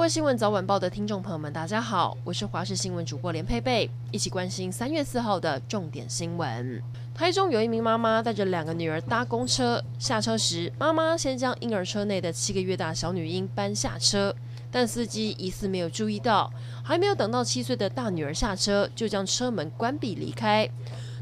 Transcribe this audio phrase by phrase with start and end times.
[0.00, 6.82] 各位新闻早晚报的听众朋友们，大家好，我是华视新闻主播连佩佩，一起关心三月四号的重点新闻。
[7.14, 14.34] 台中有一名妈妈带着两个女儿搭公车，下车时，妈妈先将婴儿车内的七个月大小女婴搬下车，
[14.70, 16.50] 但司机疑似没有注意到，
[16.82, 20.66] 还没有等到七岁的大女儿下车，就将车门关闭离开，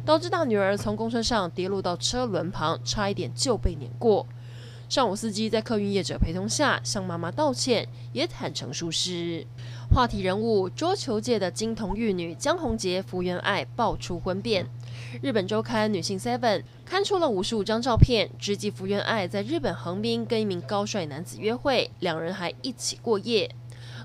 [0.07, 4.24] 导致大女儿从公车上跌落到车轮旁，差一点就被碾过。
[4.88, 9.46] 上午，司机在客运业者陪同下向妈妈道歉，也坦诚疏失。
[9.91, 14.66] 话题人物：桌球界的金童玉女江宏杰、福原爱爆出婚变。
[15.20, 16.38] 日本周刊《女性 Seven》
[16.87, 23.55] 刊出了五十五张照片，直击福原爱在日本横滨跟一名高帅男子约会，两人还一起过夜。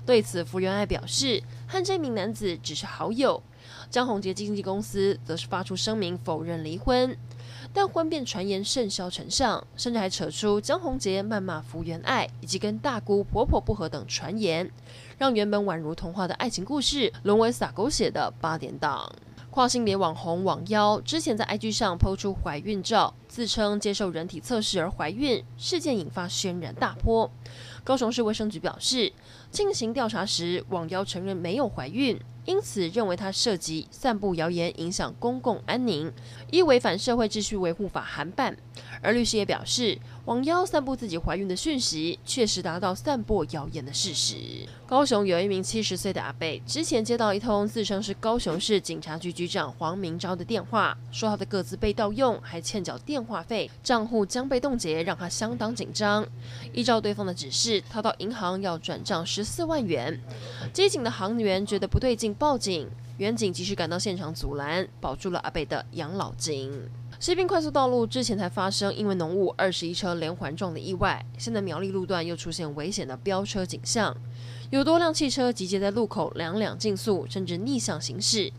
[0.04, 3.42] 对此，福原爱表示和这名男子只是好友。
[3.94, 7.16] 张宏杰经纪公司则是发出声明否认离婚。
[7.72, 14.68] 但婚变传言甚嚣尘上，甚至还扯出张宏杰谩骂福原爱以及跟大姑婆婆不和等传言，
[15.16, 19.08] 让原本宛如童话的爱情故事沦为撒狗血的八点档。
[19.50, 27.28] 跨性别网红网妖之前在 IG 上抛出怀孕照，自称接受人体测试而怀孕，事件引发轩然大波。
[27.82, 29.12] 高雄市卫生局表示，
[29.50, 32.16] 进行调查时，网妖承认没有怀孕。
[32.46, 36.12] 因此，认为他涉及散布谣言，影响公共安宁，
[36.50, 38.54] 依违反社会秩序维护法函办。
[39.00, 44.36] 而律师也表示，网妖散布自己怀孕的讯息，确实达到散布谣言的事实。
[44.86, 56.26] 高雄有一名七十岁的阿贝，之前接到一通自称是高雄市警察局局长黄明昭的电话，说他的个资被盗用，还欠缴电话费，账户将被冻结，让他相当紧张。
[56.72, 60.20] 依照对方的指示，他到银行要转账十四万元。
[60.72, 66.88] 机警的行员觉得不对劲，报警，员警及时赶到现场阻拦，保住了阿贝的养老金。
[67.20, 74.14] 西滨快速道路之前才发生因为浓雾二十一车连环撞的意外，现在苗栗路段又出现危险的飙车景象，
[74.74, 78.52] 有多辆汽车集结在路口两两竞速，甚至逆向行驶。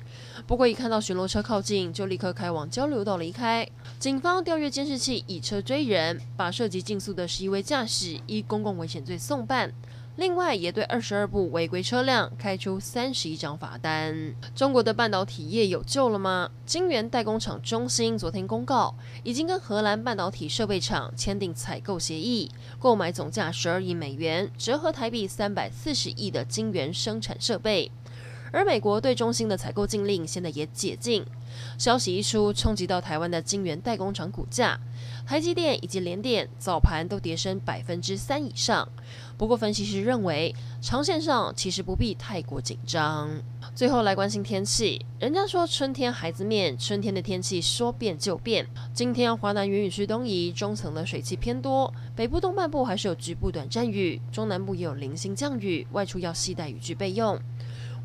[0.48, 3.68] 不过一看到巡逻车靠近，就立刻开往交流道离开。
[4.00, 9.74] 警方调阅监视器，以车追人，把涉及竞速的十一位驾驶依公共危险罪送办。
[10.18, 14.34] 另外，也对二十二部违规车辆开出三十一张罚单。
[14.56, 16.50] 中国的半导体业有救了吗？
[16.66, 22.50] 晶圆代工厂中芯昨天公告，已经跟荷兰半导体设备厂签订采购协议，
[22.80, 27.92] 购买总价十二亿美元，折合台币三百四十亿的晶圆生产设备。
[28.54, 31.26] 而美国对中芯的采购禁令现在也解禁，
[31.78, 34.80] 消息一出，冲击到台湾的晶圆代工厂股价，
[35.26, 38.88] 台积电以及联电早盘都跌升百分之三以上。
[39.38, 43.30] 不过，分析师认为，长线上其实不必太过紧张。
[43.76, 48.66] 最后来关心天气，人家说春天孩子面，春天的天气说变就变。
[48.94, 57.38] 今天华南云雨区东移，中层的水汽偏多，北部东半部还是有局部短暂雨，中南部也有零星降雨，外出要携带雨具备用。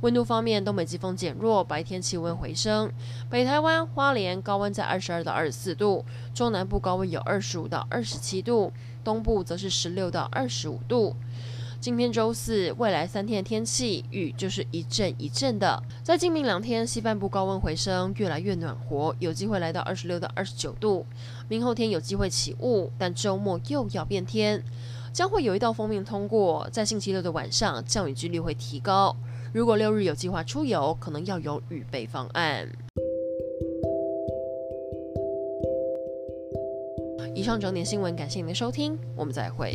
[0.00, 2.90] 温度方面，东北季风减弱，白天气温回升。
[3.28, 8.72] 北台湾、花莲高温在二十二到二十四度，中南部高温有二十五到二十七度，
[9.04, 11.14] 东部则是十六到二十五度。
[11.80, 15.82] 今天周四，未来三天的天气雨就是一阵一阵的。
[16.02, 21.04] 在今明两天，西半部高温回升，越来越暖和，有机会来到二十六到二十九度。
[21.46, 24.64] 明后天有机会起雾，但周末又要变天，
[25.12, 29.14] 将会有一道锋面通过，在星期六的晚上降雨几率会提高。
[29.52, 32.68] 如果六日有计划出游，可能要有预备方案。
[37.34, 39.74] 以上整点新闻，感谢您的收听，我们再会。